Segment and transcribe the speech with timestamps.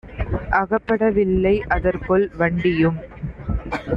[0.51, 2.99] அகப்பட வில்லை; அதற்குள் வண்டியும்